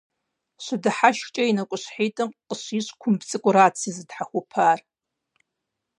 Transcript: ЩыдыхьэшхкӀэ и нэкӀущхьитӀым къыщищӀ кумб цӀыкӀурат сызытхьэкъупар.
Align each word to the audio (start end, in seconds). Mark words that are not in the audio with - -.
ЩыдыхьэшхкӀэ 0.63 1.43
и 1.49 1.51
нэкӀущхьитӀым 1.57 2.29
къыщищӀ 2.47 2.91
кумб 3.01 3.19
цӀыкӀурат 3.29 3.73
сызытхьэкъупар. 3.81 4.79